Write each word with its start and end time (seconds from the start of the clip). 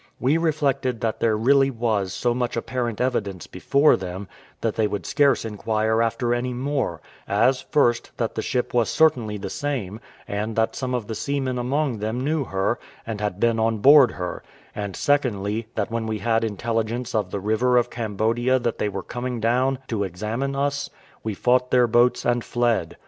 We 0.19 0.35
reflected 0.35 0.99
that 1.01 1.19
there 1.19 1.37
really 1.37 1.69
was 1.69 2.11
so 2.11 2.33
much 2.33 2.57
apparent 2.57 2.99
evidence 2.99 3.45
before 3.45 3.95
them, 3.95 4.27
that 4.61 4.73
they 4.73 4.87
would 4.87 5.05
scarce 5.05 5.45
inquire 5.45 6.01
after 6.01 6.33
any 6.33 6.53
more; 6.55 7.01
as, 7.27 7.61
first, 7.61 8.09
that 8.17 8.33
the 8.33 8.41
ship 8.41 8.73
was 8.73 8.89
certainly 8.89 9.37
the 9.37 9.51
same, 9.51 9.99
and 10.27 10.55
that 10.55 10.75
some 10.75 10.95
of 10.95 11.05
the 11.05 11.13
seamen 11.13 11.59
among 11.59 11.99
them 11.99 12.19
knew 12.19 12.45
her, 12.45 12.79
and 13.05 13.21
had 13.21 13.39
been 13.39 13.59
on 13.59 13.77
board 13.77 14.13
her; 14.13 14.41
and, 14.75 14.95
secondly, 14.95 15.67
that 15.75 15.91
when 15.91 16.07
we 16.07 16.17
had 16.17 16.43
intelligence 16.43 17.13
at 17.13 17.29
the 17.29 17.39
river 17.39 17.77
of 17.77 17.91
Cambodia 17.91 18.57
that 18.57 18.79
they 18.79 18.89
were 18.89 19.03
coming 19.03 19.39
down 19.39 19.77
to 19.87 20.03
examine 20.03 20.55
us, 20.55 20.89
we 21.23 21.35
fought 21.35 21.69
their 21.69 21.85
boats 21.85 22.25
and 22.25 22.43
fled. 22.43 22.97